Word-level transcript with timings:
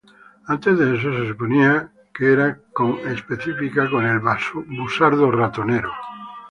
Antes 0.53 0.79
de 0.79 0.95
eso, 0.95 1.15
se 1.15 1.27
suponía 1.29 1.91
que 2.11 2.33
era 2.33 2.57
conespecífica 2.73 3.87
con 3.87 4.03
el 4.07 4.17
busardo 4.19 5.29
ratonero. 5.29 5.91